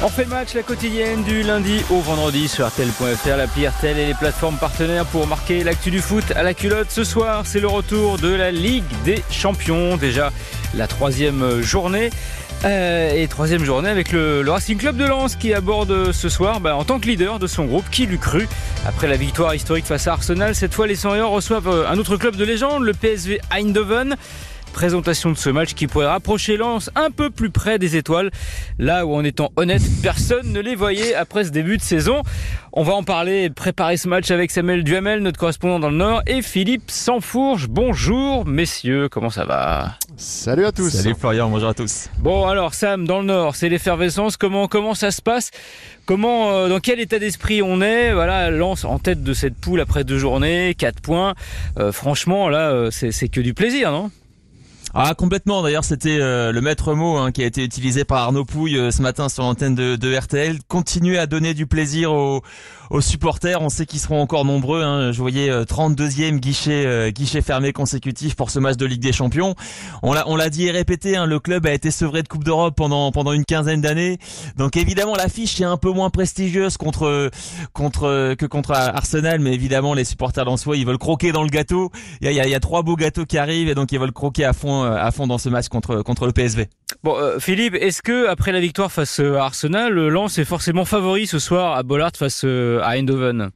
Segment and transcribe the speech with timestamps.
[0.00, 4.14] On fait match, la quotidienne du lundi au vendredi sur RTL.fr, l'appli RTL et les
[4.14, 6.90] plateformes partenaires pour marquer l'actu du foot à la culotte.
[6.90, 9.96] Ce soir, c'est le retour de la Ligue des Champions.
[9.96, 10.30] Déjà
[10.74, 12.10] la troisième journée.
[12.64, 16.74] Euh, et troisième journée avec le, Racing Club de Lens qui aborde ce soir bah,
[16.74, 17.90] en tant que leader de son groupe.
[17.90, 18.48] Qui l'eût cru?
[18.86, 22.16] Après la victoire historique face à Arsenal, cette fois les 100 reçoivent euh, un autre
[22.16, 24.16] club de légende, le PSV Eindhoven.
[24.78, 28.30] Présentation de ce match qui pourrait rapprocher Lens un peu plus près des étoiles.
[28.78, 32.22] Là où en étant honnête, personne ne les voyait après ce début de saison.
[32.72, 35.96] On va en parler et préparer ce match avec Samuel Duhamel, notre correspondant dans le
[35.96, 37.66] Nord, et Philippe Sansfourge.
[37.66, 39.96] Bonjour messieurs, comment ça va?
[40.16, 40.90] Salut à tous.
[40.90, 42.08] Salut Florian, bonjour à tous.
[42.18, 44.36] Bon alors Sam, dans le Nord, c'est l'effervescence.
[44.36, 45.50] Comment comment ça se passe?
[46.08, 48.14] Comment, euh, dans quel état d'esprit on est?
[48.14, 51.34] Voilà, Lance en tête de cette poule après deux journées, quatre points.
[51.78, 54.10] Euh, franchement, là, euh, c'est que du plaisir, non?
[55.00, 55.62] Ah complètement.
[55.62, 58.90] D'ailleurs, c'était euh, le maître mot hein, qui a été utilisé par Arnaud Pouille euh,
[58.90, 60.58] ce matin sur l'antenne de, de, RTL.
[60.66, 62.42] Continuer à donner du plaisir aux,
[62.90, 63.62] aux supporters.
[63.62, 64.82] On sait qu'ils seront encore nombreux.
[64.82, 65.12] Hein.
[65.12, 69.54] Je voyais 32e euh, guichet guichet fermé consécutif pour ce match de Ligue des Champions.
[70.02, 71.16] On l'a on l'a dit et répété.
[71.16, 74.18] Hein, le club a été sevré de Coupe d'Europe pendant pendant une quinzaine d'années.
[74.56, 77.30] Donc évidemment l'affiche est un peu moins prestigieuse contre
[77.72, 81.92] contre que contre Arsenal, mais évidemment les supporters d'Ansois ils veulent croquer dans le gâteau.
[82.20, 84.10] Il y a, il y a trois beaux gâteaux qui arrivent et donc ils veulent
[84.10, 86.68] croquer à fond euh, à fond dans ce match contre contre le PSV.
[87.02, 91.26] Bon, euh, Philippe, est-ce que après la victoire face à Arsenal, Lens est forcément favori
[91.26, 93.50] ce soir à Bollard face euh, à Eindhoven?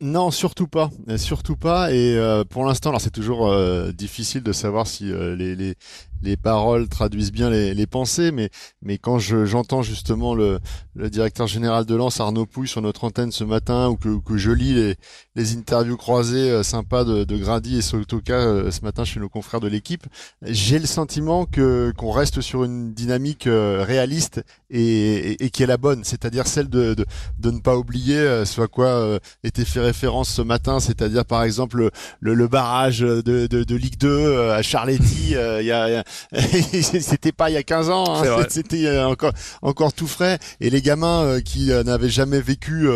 [0.00, 1.92] Non, surtout pas, surtout pas.
[1.92, 2.18] Et
[2.50, 3.50] pour l'instant, alors c'est toujours
[3.94, 5.76] difficile de savoir si les, les,
[6.24, 8.50] les paroles traduisent bien les, les pensées, mais,
[8.82, 10.58] mais quand j'entends justement le,
[10.94, 14.36] le, directeur général de Lens, Arnaud Pouille, sur notre antenne ce matin, ou que, que
[14.36, 14.96] je lis les,
[15.36, 19.28] les interviews croisées euh, sympas de, de Grady et Sotoka euh, ce matin chez nos
[19.28, 20.06] confrères de l'équipe,
[20.42, 25.66] j'ai le sentiment que qu'on reste sur une dynamique euh, réaliste et, et, qui est
[25.66, 27.04] la bonne, c'est-à-dire celle de, de,
[27.38, 31.90] de, ne pas oublier ce à quoi était fait référence ce matin, c'est-à-dire par exemple
[32.20, 37.50] le, le barrage de, de, de, Ligue 2 à Charletti, il y a c'était pas
[37.50, 38.44] il y a 15 ans, hein.
[38.48, 39.32] c'était euh, encore
[39.62, 40.38] encore tout frais.
[40.60, 42.88] Et les gamins euh, qui euh, n'avaient jamais vécu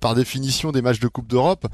[0.00, 1.66] par définition des matchs de Coupe d'Europe,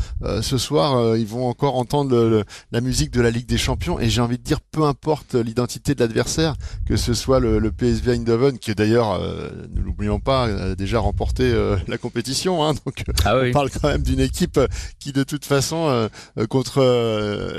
[0.43, 3.99] ce soir ils vont encore entendre la musique de la Ligue des Champions.
[3.99, 6.55] Et j'ai envie de dire, peu importe l'identité de l'adversaire,
[6.87, 11.53] que ce soit le, le PSV Eindhoven, qui d'ailleurs, ne l'oublions pas, a déjà remporté
[11.87, 12.65] la compétition.
[12.65, 14.61] Hein, donc ah on parle quand même d'une équipe
[14.99, 16.09] qui de toute façon
[16.49, 16.81] contre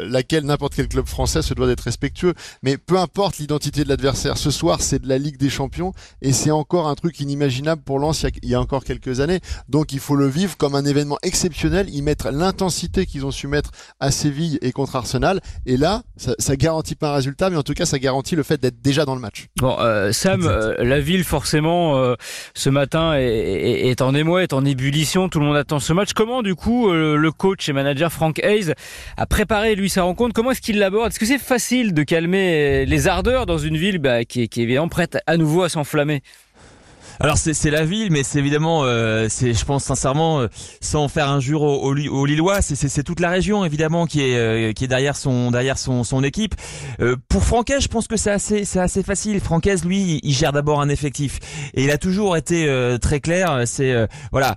[0.09, 2.33] laquelle n'importe quel club français se doit d'être respectueux.
[2.63, 4.37] Mais peu importe l'identité de l'adversaire.
[4.37, 7.99] Ce soir, c'est de la Ligue des Champions et c'est encore un truc inimaginable pour
[7.99, 9.39] Lens il y, a, encore quelques années.
[9.67, 13.47] Donc il faut le vivre comme un événement exceptionnel, y mettre l'intensité qu'ils ont su
[13.47, 15.41] mettre à Séville et contre Arsenal.
[15.65, 18.43] Et là, ça, ça garantit pas un résultat, mais en tout cas, ça garantit le
[18.43, 19.47] fait d'être déjà dans le match.
[19.57, 22.15] Bon, euh, Sam, euh, la ville forcément euh,
[22.53, 25.29] ce matin est, est, en émoi, est en ébullition.
[25.29, 26.13] Tout le monde attend ce match.
[26.13, 28.73] Comment du coup le coach et manager Frank Hayes
[29.17, 30.33] a préparé lui sa rencontre?
[30.33, 31.11] Comment est-ce qu'il l'aborde?
[31.11, 34.59] Est-ce que c'est facile de calmer les ardeurs dans une ville bah, qui, est, qui
[34.59, 36.21] est évidemment prête à nouveau à s'enflammer.
[37.19, 40.47] Alors c'est la ville, mais c'est évidemment, euh, c'est je pense sincèrement, euh,
[40.79, 44.85] sans faire injure aux, aux, Lillois, c'est toute la région évidemment qui est euh, qui
[44.85, 46.55] est derrière son derrière son son équipe.
[47.29, 49.39] pour Francaise, je pense que c'est assez c'est assez facile.
[49.39, 51.39] Francaise, lui, il gère d'abord un effectif
[51.73, 52.67] et il a toujours été
[53.01, 53.63] très clair.
[53.65, 54.55] C'est voilà,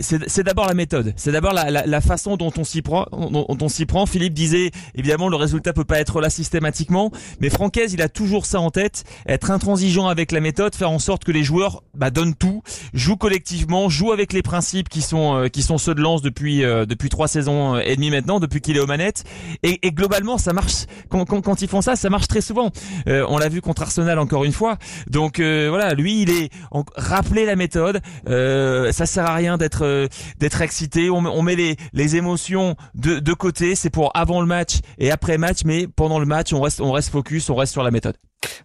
[0.00, 3.68] c'est d'abord la méthode, c'est d'abord la, la, façon dont on s'y prend, dont, on
[3.68, 4.06] s'y prend.
[4.06, 8.46] Philippe disait évidemment le résultat peut pas être là systématiquement, mais Francaise, il a toujours
[8.46, 12.10] ça en tête, être intransigeant avec la méthode, faire en sorte que les joueurs bah,
[12.10, 12.62] donne tout,
[12.94, 16.64] joue collectivement, joue avec les principes qui sont euh, qui sont ceux de Lens depuis
[16.64, 19.24] euh, depuis trois saisons euh, et demie maintenant, depuis qu'il est aux manettes.
[19.62, 22.70] Et, et globalement, ça marche quand, quand, quand, ils font ça, ça marche très souvent.
[23.06, 24.76] on l'a vu contre Arsenal encore une fois.
[25.08, 26.50] Donc voilà, lui, il est
[26.96, 28.00] rappeler la méthode.
[28.26, 30.08] ça sert à rien d'être
[30.38, 31.10] d'être excité.
[31.10, 33.74] On, on, met les les émotions de de côté.
[33.74, 36.92] C'est pour avant le match et après match, mais pendant le match, on reste on
[36.92, 38.16] reste focus, on reste sur la méthode.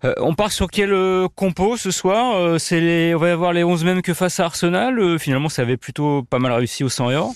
[0.04, 3.54] Euh, on part sur quel euh, compo ce soir euh, C'est les, on va avoir
[3.54, 5.20] les 11 mêmes que face à Arsenal.
[5.20, 7.36] finalement, ça avait plutôt pas mal réussi au 100 euros.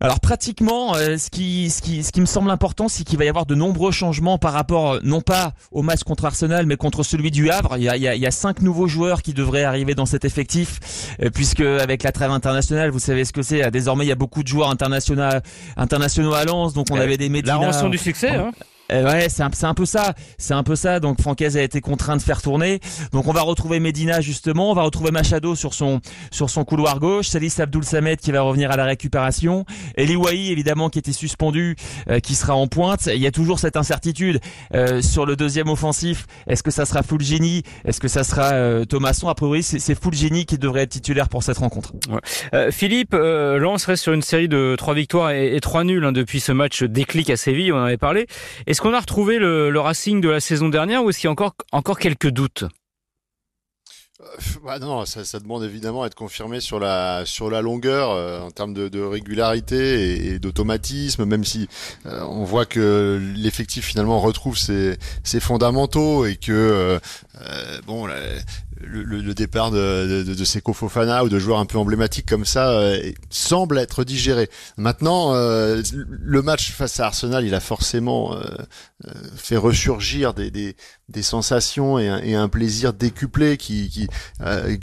[0.00, 3.28] Alors pratiquement, ce, qui, ce, qui, ce qui me semble important, c'est qu'il va y
[3.28, 7.32] avoir de nombreux changements par rapport, non pas au match contre Arsenal, mais contre celui
[7.32, 7.76] du Havre.
[7.78, 11.16] Il y a, il y a, cinq nouveaux joueurs qui devraient arriver dans cet effectif,
[11.34, 13.72] puisque avec la trêve internationale, vous savez ce que c'est.
[13.72, 15.40] Désormais, il y a beaucoup de joueurs internationaux,
[15.76, 17.58] internationaux à Lens, donc on avait des médias.
[17.58, 18.36] La rançon du succès.
[18.36, 18.52] Hein
[18.90, 20.14] Euh, ouais, c'est un, un, peu ça.
[20.38, 21.00] C'est un peu ça.
[21.00, 22.80] Donc Francaise a été contraint de faire tourner.
[23.12, 24.70] Donc on va retrouver Medina justement.
[24.70, 26.00] On va retrouver Machado sur son
[26.30, 27.28] sur son couloir gauche.
[27.28, 29.64] Salis Abdul Samed qui va revenir à la récupération.
[29.96, 31.76] Eli Wahi évidemment qui était suspendu,
[32.08, 33.06] euh, qui sera en pointe.
[33.06, 34.40] Il y a toujours cette incertitude
[34.74, 36.26] euh, sur le deuxième offensif.
[36.46, 40.46] Est-ce que ça sera Fulgini Est-ce que ça sera euh, Thomasson A priori, c'est Fulgini
[40.46, 41.92] qui devrait être titulaire pour cette rencontre.
[42.10, 42.70] Ouais.
[42.72, 46.52] Philippe, Lens reste sur une série de trois victoires et, trois nuls hein, depuis ce
[46.52, 47.72] match déclic à Séville.
[47.72, 48.26] On en avait parlé.
[48.78, 51.32] Est-ce qu'on a retrouvé le, Racing de la saison dernière ou est-ce qu'il y a
[51.32, 52.62] encore, encore quelques doutes
[54.20, 54.24] euh,
[54.64, 58.50] bah non, ça, demande évidemment à être confirmé sur la sur la longueur euh, en
[58.52, 61.68] termes de, régularité et, d'automatisme, même si
[62.06, 64.96] euh, on voit que l'effectif finalement retrouve ses,
[65.40, 67.00] fondamentaux et que
[67.86, 68.08] bon
[68.80, 72.92] le, le, départ de, de, de Seko ou de joueurs un peu emblématiques comme ça
[73.30, 74.48] semble être digéré.
[74.76, 78.36] Maintenant, le match face à Arsenal, il a forcément
[79.36, 80.76] fait ressurgir des, des,
[81.08, 84.08] des sensations et un, et un plaisir décuplé qui, qui
[84.42, 84.76] euh,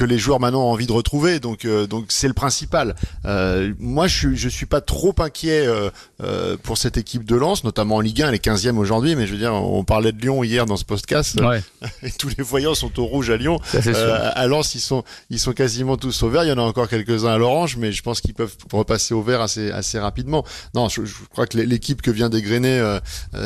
[0.00, 1.40] que, les joueurs maintenant ont envie de retrouver.
[1.40, 2.94] Donc euh, donc c'est le principal.
[3.24, 7.64] Euh, moi je suis je suis pas trop inquiet euh, pour cette équipe de Lens,
[7.64, 10.20] notamment en Ligue 1, elle est 15e aujourd'hui, mais je veux dire on parlait de
[10.20, 11.62] Lyon hier dans ce podcast ouais.
[12.02, 13.58] et tous les voyants sont au rouge à Lyon.
[13.74, 16.44] à Lens ils sont ils sont quasiment tous au vert.
[16.44, 19.22] Il y en a encore quelques-uns à l'orange, mais je pense qu'ils peuvent repasser au
[19.22, 20.44] vert assez assez rapidement.
[20.74, 22.98] Non, je, je crois que l'équipe que vient d'égrener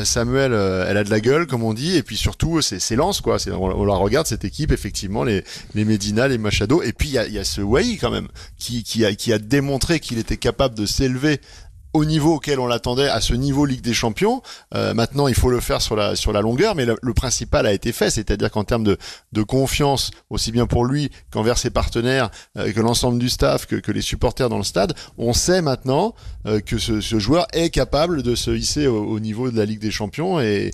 [0.03, 3.37] Samuel, elle a de la gueule comme on dit, et puis surtout c'est Lens quoi.
[3.47, 5.43] On, on la regarde cette équipe effectivement les
[5.73, 6.37] les Medina, les
[6.83, 8.27] Et puis il y a, ce Wai quand même
[8.57, 11.39] qui, a, démontré qu'il était capable de s'élever
[11.95, 14.41] au niveau auquel on l'attendait, à ce niveau Ligue des Champions.
[14.73, 18.09] Euh, maintenant, il faut le faire sur la longueur, mais le, principal a été fait,
[18.09, 23.17] c'est-à-dire qu'en termes de, confiance, aussi bien pour lui qu'envers ses partenaires, euh, que l'ensemble
[23.17, 26.13] du staff, que, les supporters dans le stade, on sait maintenant
[26.47, 29.79] euh, que ce, joueur est capable de se hisser au, au, niveau de la Ligue
[29.79, 30.71] des Champions, et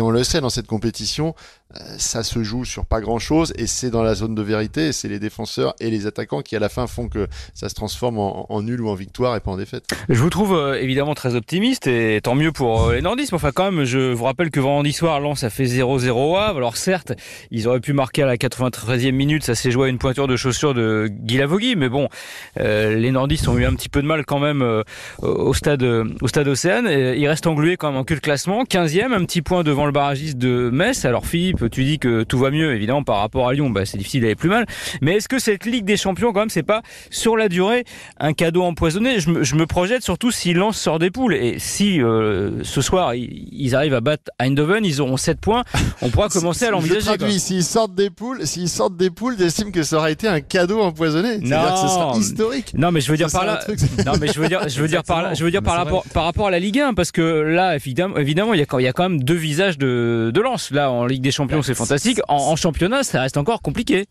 [0.00, 1.34] on le sait dans cette compétition.
[1.76, 4.90] Euh, ça se joue sur pas grand chose et c'est dans la zone de vérité.
[4.92, 8.18] C'est les défenseurs et les attaquants qui à la fin font que ça se transforme
[8.18, 9.84] en, nul ou en victoire et pas en défaite.
[10.08, 13.34] Je vous trouve euh, évidemment très optimiste et tant mieux pour euh, les nordistes.
[13.34, 16.78] Enfin quand même, je vous rappelle que vendredi soir, Lens a fait 0-0 à Alors
[16.78, 17.12] certes,
[17.50, 19.44] ils auraient pu marquer à la 93e minute.
[19.44, 22.08] Ça s'est joué à une pointure de chaussure de Guy Lavogui, mais bon,
[22.56, 24.84] les nordistes ont eu un petit peu de mal quand même
[25.20, 26.86] au stade au stade Océane.
[26.86, 29.84] Et il reste englué quand même en cul de classement, 15e, un petit point devant
[29.84, 31.04] le barragiste de Metz.
[31.04, 33.98] Alors Philippe tu dis que tout va mieux, évidemment, par rapport à Lyon, bah, c'est
[33.98, 34.66] difficile d'aller plus mal.
[35.02, 37.84] Mais est-ce que cette Ligue des Champions, quand même, c'est pas sur la durée
[38.18, 39.20] un cadeau empoisonné?
[39.20, 42.80] Je me, je me, projette surtout si Lens sort des poules et si euh, ce
[42.80, 45.64] soir ils arrivent à battre Eindhoven, ils auront 7 points,
[46.00, 47.38] on pourra commencer à l'envisager.
[47.38, 50.80] S'ils sortent des poules, s'ils sortent des poules, j'estime que ça aurait été un cadeau
[50.80, 51.38] empoisonné.
[51.38, 52.72] Non, que ce sera historique.
[52.74, 53.56] Non, mais je veux dire par là.
[53.56, 55.76] Truc, non, mais je veux dire, je veux dire par là, je veux dire par
[55.76, 58.66] rapport, par rapport à la Ligue 1, parce que là, évidemment, évidemment, il y a,
[58.78, 60.70] il y a quand même deux visages de, de Lens.
[60.70, 62.20] Là, en Ligue des Champions, c'est fantastique.
[62.28, 64.06] En, en championnat, ça reste encore compliqué.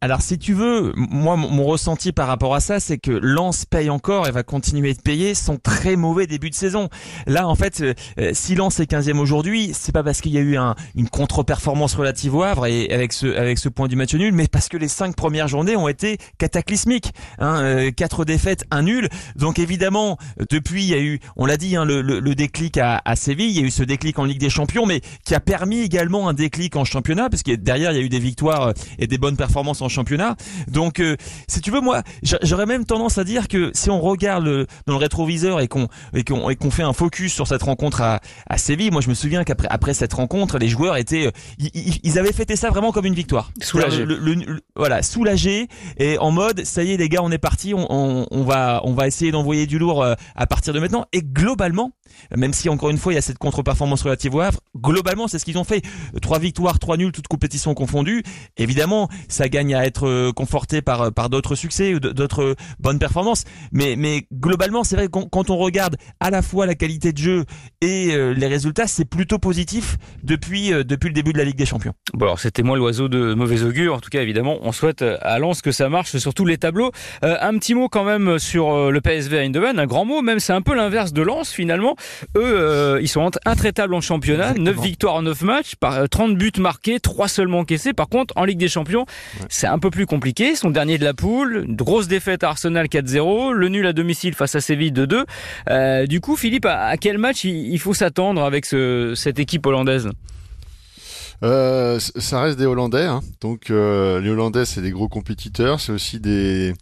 [0.00, 3.90] Alors si tu veux, moi mon ressenti par rapport à ça, c'est que Lens paye
[3.90, 6.88] encore et va continuer de payer son très mauvais début de saison.
[7.26, 10.40] Là en fait, euh, si Lens est 15e aujourd'hui, c'est pas parce qu'il y a
[10.40, 14.14] eu un, une contre-performance relative au Havre et avec ce avec ce point du match
[14.14, 17.12] nul, mais parce que les cinq premières journées ont été cataclysmiques.
[17.38, 19.08] Hein, euh, quatre défaites, un nul.
[19.34, 20.16] Donc évidemment,
[20.50, 23.16] depuis il y a eu, on l'a dit, hein, le, le, le, déclic à, à
[23.16, 25.80] Séville, il y a eu ce déclic en Ligue des Champions, mais qui a permis
[25.80, 29.08] également un déclic en championnat, parce que derrière il y a eu des victoires et
[29.08, 30.36] des bonnes performances en championnat.
[30.68, 31.16] Donc, euh,
[31.48, 32.02] si tu veux, moi,
[32.42, 35.88] j'aurais même tendance à dire que si on regarde le, dans le rétroviseur et qu'on
[36.14, 39.14] et qu'on qu'on fait un focus sur cette rencontre à, à Séville, moi, je me
[39.14, 42.92] souviens qu'après après cette rencontre, les joueurs étaient, euh, ils, ils, avaient fêté ça vraiment
[42.92, 43.50] comme une victoire.
[43.60, 44.04] Soulagé.
[44.76, 48.26] voilà, soulagé et en mode, ça y est, les gars, on est parti, on, on,
[48.30, 51.06] on va on va essayer d'envoyer du lourd euh, à partir de maintenant.
[51.12, 51.92] Et globalement,
[52.36, 55.38] même si encore une fois il y a cette contre-performance relative au Havre, globalement c'est
[55.38, 55.82] ce qu'ils ont fait.
[56.22, 58.22] Trois victoires, trois nuls, toutes compétitions confondues.
[58.56, 62.54] Évidemment, ça gagne à être euh, conforté par euh, par d'autres succès ou d'autres euh,
[62.78, 63.44] bonnes performances.
[63.72, 67.18] Mais mais globalement, c'est vrai que quand on regarde à la fois la qualité de
[67.18, 67.44] jeu
[67.80, 71.92] et les résultats, c'est plutôt positif depuis depuis le début de la Ligue des Champions.
[72.14, 73.94] Bon alors c'était moi l'oiseau de mauvais augure.
[73.94, 76.92] En tout cas, évidemment, on souhaite à Lens que ça marche sur tous les tableaux.
[77.24, 80.22] Euh, un petit mot quand même sur le PSV Eindhoven, un grand mot.
[80.22, 81.96] Même c'est un peu l'inverse de Lens finalement.
[82.36, 84.50] Eux, euh, ils sont intraitables en championnat.
[84.50, 84.76] Exactement.
[84.76, 87.92] 9 victoires en 9 matchs, par 30 buts marqués, 3 seulement encaissés.
[87.92, 89.06] Par contre, en Ligue des Champions,
[89.40, 89.46] ouais.
[89.48, 90.50] c'est un peu plus compliqué.
[90.50, 91.66] Ils sont derniers de la poule.
[91.68, 93.52] Grosse défaite à Arsenal 4-0.
[93.52, 95.24] Le nul à domicile face à Séville 2-2.
[95.70, 100.10] Euh, du coup, Philippe, à, quel match il, faut s'attendre avec ce, cette équipe hollandaise?
[101.42, 103.20] Euh, ça reste des Hollandais, hein.
[103.40, 106.74] donc euh, les Hollandais c'est des gros compétiteurs, c'est aussi des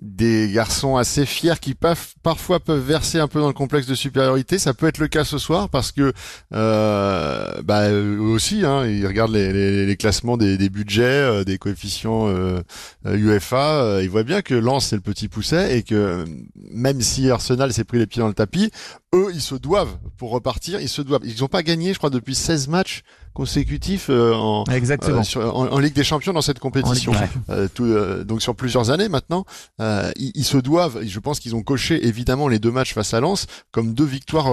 [0.00, 4.58] des garçons assez fiers qui parfois peuvent verser un peu dans le complexe de supériorité.
[4.58, 6.12] Ça peut être le cas ce soir parce que
[6.54, 11.58] euh, bah, eux aussi, hein, ils regardent les, les, classements des, des budgets, euh, des
[11.58, 12.60] coefficients euh,
[13.04, 13.98] UEFA.
[14.02, 16.24] Ils voient bien que Lens c'est le petit pousset et que
[16.70, 18.70] même si Arsenal s'est pris les pieds dans le tapis,
[19.14, 20.80] eux, ils se doivent pour repartir.
[20.80, 21.22] Ils se doivent.
[21.24, 23.02] Ils n'ont pas gagné, je crois, depuis 16 matchs
[23.38, 25.22] consécutifs euh, en, Exactement.
[25.36, 27.12] Euh, en, Ligue des Champions dans cette compétition.
[27.50, 27.86] Euh, tout,
[28.24, 29.44] donc sur plusieurs années maintenant,
[29.78, 31.02] ils, ils, se doivent.
[31.04, 34.52] Je pense qu'ils ont coché évidemment les deux matchs face à Lens comme deux victoires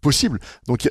[0.00, 0.40] possibles.
[0.66, 0.88] Donc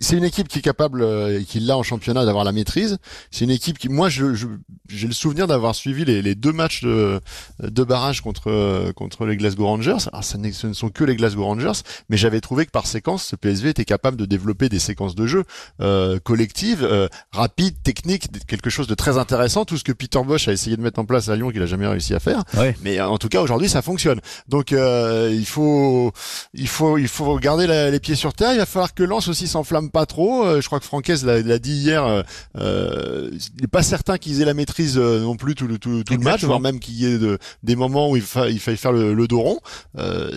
[0.00, 2.98] c'est une équipe qui est capable, et qui l'a en championnat, d'avoir la maîtrise.
[3.30, 4.46] C'est une équipe qui, moi, je,
[4.92, 7.20] j'ai le souvenir d'avoir suivi les, les, deux matchs de,
[7.62, 10.08] de barrage contre contre les Glasgow Rangers.
[10.12, 13.24] Alors ça ce ne sont que les Glasgow Rangers, mais j'avais trouvé que par séquence,
[13.24, 15.44] ce PSV était capable de développer des séquences de jeu
[15.80, 19.64] euh, collectives, euh, rapides, techniques, quelque chose de très intéressant.
[19.64, 21.66] Tout ce que Peter Bosch a essayé de mettre en place à Lyon, qu'il a
[21.66, 22.44] jamais réussi à faire.
[22.82, 24.20] Mais en tout cas, aujourd'hui, ça fonctionne.
[24.48, 26.12] Donc, euh, il faut,
[26.54, 28.52] il faut, il faut garder les pieds sur terre.
[28.52, 30.44] Il va falloir que Lens aussi s'enflamme pas trop.
[30.44, 32.04] Euh, je crois que Francaise l'a dit hier.
[32.04, 32.22] Euh,
[32.58, 36.14] euh, il n'est pas certain qu'ils aient la maîtrise non plus tout le tout, tout
[36.14, 38.76] le match, voire même qu'il y ait de, des moments où il, fa, il faille
[38.76, 39.58] faire le, le dos rond.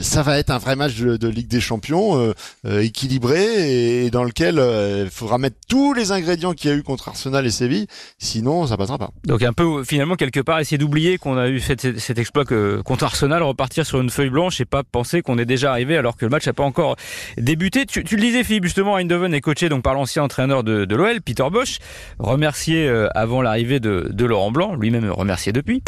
[0.01, 2.33] ça va être un vrai match de, de Ligue des Champion euh,
[2.65, 6.75] euh, équilibré et, dans lequel euh, il faudra mettre tous les ingrédients qu'il y a
[6.75, 7.87] eu contre Arsenal et Séville,
[8.19, 9.09] sinon ça passera pas.
[9.25, 13.05] Donc un peu finalement quelque part essayer d'oublier qu'on a eu cet exploit que, contre
[13.05, 16.25] Arsenal, repartir sur une feuille blanche et pas penser qu'on est déjà arrivé alors que
[16.25, 16.95] le match n'a pas encore
[17.37, 17.85] débuté.
[17.85, 20.95] Tu, tu, le disais Philippe justement, Eindhoven est coaché donc par l'ancien entraîneur de, de
[20.95, 21.79] l'OL, Peter Bosch,
[22.19, 25.83] remercié avant l'arrivée de, de, Laurent Blanc, lui-même remercié depuis.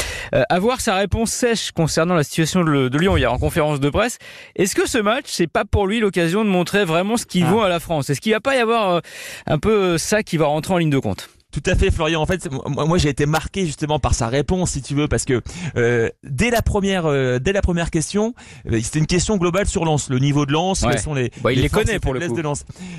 [0.49, 4.19] avoir sa réponse sèche concernant la situation de, de Lyon hier en conférence de presse.
[4.55, 7.49] Est-ce que ce match c'est pas pour lui l'occasion de montrer vraiment ce qu'il ah.
[7.49, 8.09] vaut à la France?
[8.09, 8.99] Est-ce qu'il va pas y avoir euh,
[9.47, 11.29] un peu euh, ça qui va rentrer en ligne de compte?
[11.55, 12.21] Tout à fait, Florian.
[12.21, 15.41] En fait, moi, j'ai été marqué justement par sa réponse, si tu veux, parce que
[15.77, 17.05] euh, dès la première,
[17.39, 18.33] dès la première question,
[18.69, 21.61] c'était une question globale sur Lens, le niveau de Lens, quels sont les, bah, il
[21.61, 22.35] les, connaît pour le coup.
[22.35, 22.43] de.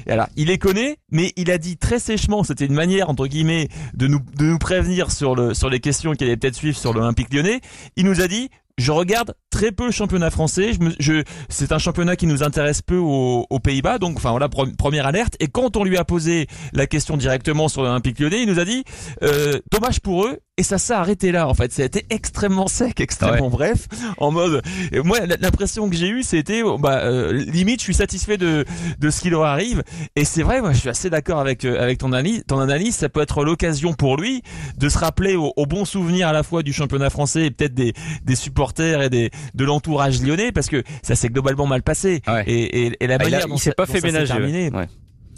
[0.06, 3.26] Et alors, il les connaît, mais il a dit très sèchement, c'était une manière entre
[3.26, 6.76] guillemets de nous de nous prévenir sur le sur les questions qui allaient peut-être suivre
[6.76, 7.60] sur l'Olympique Lyonnais.
[7.96, 10.72] Il nous a dit je regarde très peu le championnat français.
[10.72, 15.06] Je, je c'est un championnat qui nous intéresse peu aux, Pays-Bas, donc enfin voilà première
[15.06, 15.34] alerte.
[15.40, 18.64] Et quand on lui a posé la question directement sur l'Olympique Lyonnais, il nous a
[18.64, 18.84] dit
[19.22, 21.72] euh, dommage pour eux, et ça s'est arrêté là en fait.
[21.72, 24.62] Ça a été extrêmement sec extrêmement bref en mode
[25.04, 28.64] moi l'impression que j'ai eue c'était oh, bah euh, limite je suis satisfait de
[28.98, 29.82] de ce qui leur arrive.
[30.14, 32.96] Et c'est vrai moi je suis assez d'accord avec euh, avec ton analyse ton analyse.
[32.96, 34.42] Ça peut être l'occasion pour lui
[34.78, 37.92] de se rappeler au, bon souvenir à la fois du championnat français et peut-être des
[38.24, 42.22] des supporters et des de l'entourage lyonnais parce que ça s'est globalement mal passé.
[42.46, 44.70] Et, et, et, la ah, manière il, s'est pas fait ménager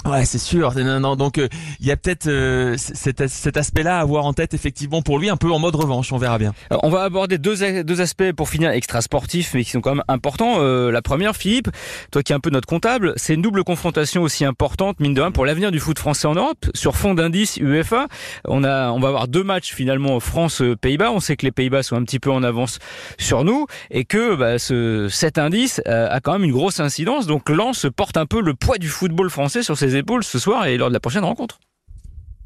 [0.05, 0.75] Ouais, c'est sûr.
[0.77, 1.49] Non, non, donc euh,
[1.81, 5.29] il y a peut-être euh, cet, cet aspect-là à avoir en tête effectivement pour lui,
[5.29, 6.13] un peu en mode revanche.
[6.13, 6.55] On verra bien.
[6.71, 10.05] on va aborder deux, deux aspects pour finir extra sportifs, mais qui sont quand même
[10.09, 10.57] importants.
[10.59, 11.69] Euh, la première, Philippe,
[12.13, 15.21] toi qui es un peu notre comptable, c'est une double confrontation aussi importante, mine de
[15.21, 18.07] rien, pour l'avenir du foot français en Europe, sur fond d'indice UEFA.
[18.47, 21.11] On a, on va avoir deux matchs finalement France-Pays-Bas.
[21.11, 22.79] On sait que les Pays-Bas sont un petit peu en avance
[23.19, 27.27] sur nous et que bah, ce, cet indice a quand même une grosse incidence.
[27.27, 30.67] Donc Lens porte un peu le poids du football français sur ses épaules ce soir
[30.67, 31.59] et lors de la prochaine rencontre.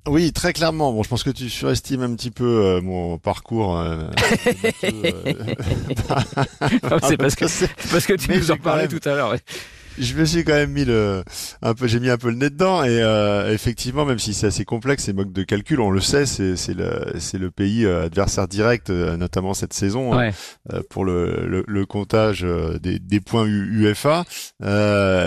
[0.09, 0.93] Oui, très clairement.
[0.93, 3.79] Bon, je pense que tu surestimes un petit peu euh, mon parcours.
[3.79, 3.99] Euh,
[4.85, 5.23] euh,
[7.09, 7.45] c'est parce que,
[7.93, 9.37] parce que tu nous en parlais tout à l'heure
[9.99, 11.23] je me suis quand même mis le
[11.61, 14.47] un peu j'ai mis un peu le nez dedans et euh, effectivement même si c'est
[14.47, 17.85] assez complexe ces modes de calcul on le sait c'est c'est le c'est le pays
[17.85, 20.31] euh, adversaire direct euh, notamment cette saison hein,
[20.91, 22.47] pour le, le, le comptage
[22.81, 24.25] des, des points UEFA.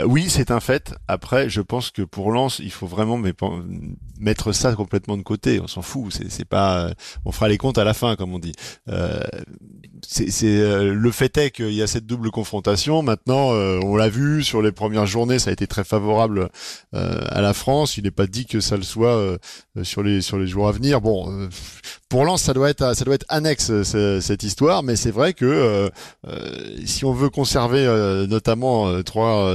[0.05, 0.93] Oui c'est un fait.
[1.07, 3.21] Après je pense que pour Lens il faut vraiment
[4.19, 5.59] mettre ça complètement de côté.
[5.59, 6.13] On s'en fout.
[6.13, 6.91] C'est c'est pas
[7.25, 8.53] on fera les comptes à la fin comme on dit.
[10.07, 13.01] C'est le fait est qu'il y a cette double confrontation.
[13.01, 16.47] Maintenant on l'a vu sur sur les premières journées, ça a été très favorable
[16.93, 17.97] euh, à la France.
[17.97, 19.37] Il n'est pas dit que ça le soit euh,
[19.83, 21.01] sur les sur les jours à venir.
[21.01, 21.49] Bon, euh,
[22.07, 25.89] pour Lens, ça doit être ça doit être annexe cette histoire, mais c'est vrai que
[26.85, 27.83] si on veut conserver
[28.29, 29.51] notamment trois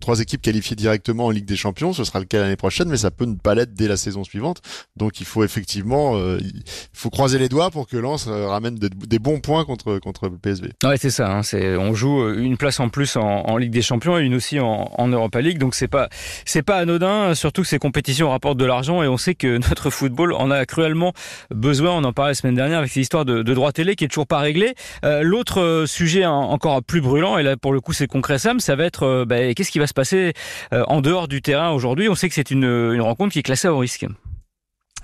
[0.00, 2.98] trois équipes qualifiées directement en Ligue des Champions, ce sera le cas l'année prochaine, mais
[2.98, 4.60] ça peut ne pas l'être dès la saison suivante.
[4.96, 6.62] Donc il faut effectivement il
[6.92, 10.72] faut croiser les doigts pour que Lens ramène des, bons points contre contre le PSV.
[10.84, 11.32] Ouais, c'est ça.
[11.32, 15.08] Hein, c'est on joue une place en plus en, en Ligue des Champions aussi en,
[15.08, 15.58] Europa League.
[15.58, 16.08] Donc c'est pas
[16.44, 19.90] c'est pas anodin, surtout que ces compétitions rapportent de l'argent et on sait que notre
[19.90, 21.12] football en a cruellement
[21.50, 21.92] besoin.
[21.92, 24.08] On en parlait la semaine dernière avec cette histoire de, de droit télé qui est
[24.08, 24.74] toujours pas réglée.
[25.04, 28.60] Euh, L'autre euh, sujet encore plus brûlant et là pour le coup c'est concret Sam,
[28.60, 30.32] ça va être euh, bah, qu'est-ce qui va se passer
[30.72, 32.08] en dehors du terrain aujourd'hui?
[32.08, 34.06] On sait que c'est une rencontre qui est classée au risque.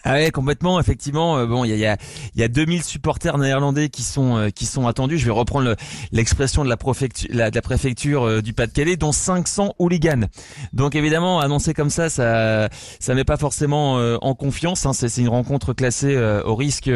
[0.05, 0.81] Ah ouais, complètement.
[0.81, 1.97] Effectivement, euh, bon, il y a, y, a,
[2.35, 5.17] y a 2000 supporters néerlandais qui sont euh, qui sont attendus.
[5.17, 5.77] Je vais reprendre
[6.11, 10.27] l'expression de la préfecture, de la préfecture euh, du Pas-de-Calais, dont 500 hooligans.
[10.73, 12.69] Donc évidemment, annoncer comme ça, ça
[12.99, 14.87] ça met pas forcément en confiance.
[14.87, 14.93] Hein.
[14.93, 16.91] C'est une rencontre classée au risque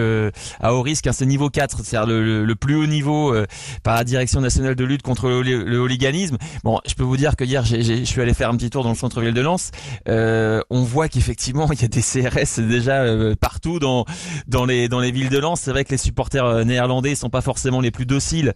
[0.60, 1.06] à haut risque.
[1.06, 1.12] Hein.
[1.12, 3.34] C'est niveau 4, c'est-à-dire le, le, plus haut niveau
[3.82, 6.38] par la Direction nationale de lutte contre le, le, hooliganisme.
[6.64, 8.90] Bon, je peux vous dire que hier, je suis allé faire un petit tour dans
[8.90, 9.70] le centre-ville de Lens.
[10.06, 14.04] on voit qu'effectivement, il y a des CRS déjà euh, partout dans
[14.46, 15.60] dans les dans les villes de Lens.
[15.60, 18.54] C'est vrai que les supporters euh, néerlandais sont pas forcément les plus dociles,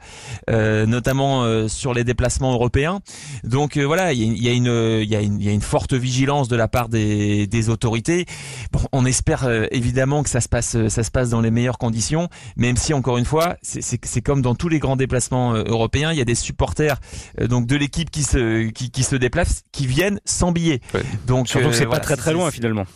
[0.48, 3.00] euh, notamment sur les déplacements européens.
[3.44, 5.94] Donc voilà, il y a, une il y a une il y a une forte
[5.94, 8.26] vigilance de la part des des autorités.
[8.72, 12.28] Bon, on espère évidemment que ça se passe ça se passe dans les meilleures conditions,
[12.56, 16.18] même si encore une fois, c'est c'est comme dans tous les grands déplacements européens, il
[16.18, 17.00] y a des supporters
[17.40, 20.80] donc de l'équipe qui se qui, qui se déplacent, qui viennent sans billet.
[21.26, 22.86] Donc surtout que c'est pas très très loin finalement.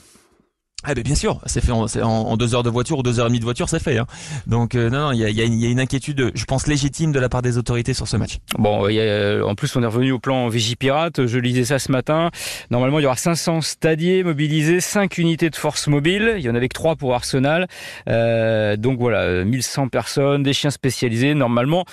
[0.85, 3.41] Ah ben bien sûr, c'est fait en, deux heures de voiture deux heures et demie
[3.41, 3.99] de voiture, c'est fait.
[4.47, 7.59] Donc non, non, il y a, une inquiétude, je pense légitime de la part des
[7.59, 8.39] autorités sur ce match.
[8.59, 11.27] Bon, y a, euh, en plus on est revenu au plan Vigipirate.
[11.27, 12.31] Je lisais ça ce matin.
[12.71, 16.35] Normalement, il y aura 500 stadiers mobilisés, 5 unités de force mobile.
[16.37, 17.67] Il y en avait que 3 pour Arsenal.
[18.09, 21.35] Euh, donc voilà, 1100 personnes, des chiens spécialisés.
[21.35, 21.85] Normalement,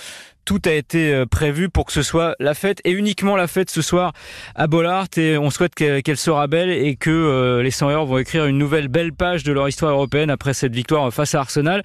[0.45, 3.69] tout a été euh, prévu pour que ce soit la fête et uniquement la fête
[3.69, 4.13] ce soir
[4.55, 8.17] à Bollard et on souhaite qu'elle sera belle et que euh, les 100 heures vont
[8.17, 11.83] écrire une nouvelle belle page de leur histoire européenne après cette victoire face à Arsenal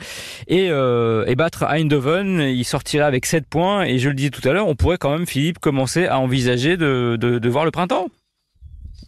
[0.49, 2.41] et, euh, battre Eindhoven.
[2.41, 5.11] Il sortira avec 7 points et je le disais tout à l'heure, on pourrait quand
[5.11, 8.09] même Philippe commencer à envisager de voir le printemps.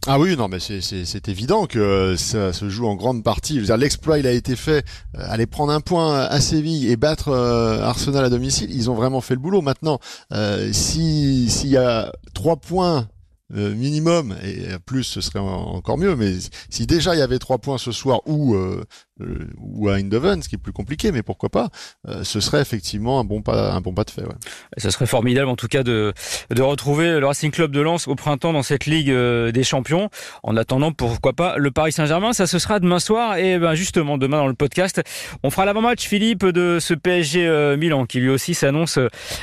[0.07, 3.61] Ah oui, non, mais c'est évident que ça se joue en grande partie.
[3.61, 4.85] L'exploit, il a été fait.
[5.17, 8.95] Euh, aller prendre un point à Séville et battre euh, Arsenal à domicile, ils ont
[8.95, 9.61] vraiment fait le boulot.
[9.61, 9.99] Maintenant,
[10.33, 13.09] euh, si s'il y a trois points
[13.57, 16.35] euh, minimum et plus ce serait encore mieux mais
[16.69, 18.85] si déjà il y avait trois points ce soir ou euh,
[19.21, 21.69] euh, ou à Eindhoven ce qui est plus compliqué mais pourquoi pas
[22.23, 24.35] ce serait effectivement un bon pas un bon pas de fait ouais.
[24.77, 26.13] ça serait formidable en tout cas de
[26.51, 30.09] de retrouver le Racing Club de Lens au printemps dans cette Ligue des Champions.
[30.43, 32.33] En attendant pourquoi pas le Paris Saint-Germain.
[32.33, 35.03] Ça ce sera demain soir et ben justement demain dans le podcast
[35.43, 38.99] on fera l'avant-match Philippe de ce PSG Milan qui lui aussi s'annonce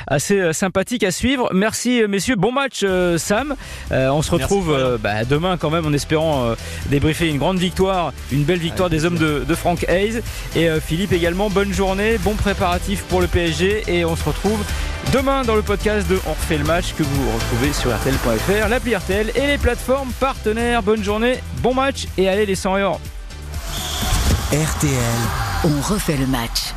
[0.08, 1.50] assez sympathique à suivre.
[1.54, 2.36] Merci messieurs.
[2.36, 2.86] Bon match
[3.18, 3.56] Sam.
[3.92, 6.56] Euh, on se retrouve euh, bah, demain quand même en espérant euh,
[6.90, 10.22] débriefer une grande victoire, une belle victoire des hommes de, de, Frank Hayes.
[10.56, 14.64] Et Philippe également, bonne journée, bon préparatif pour le PSG et on se retrouve
[15.12, 18.96] demain dans le podcast de On refait le match que vous retrouvez sur RTL.fr, l'appli
[18.96, 20.84] RTL et les plateformes partenaires.
[20.84, 23.00] Bonne journée, bon match et allez les 100 heures.
[24.52, 24.94] RTL,
[25.64, 26.76] on refait le match.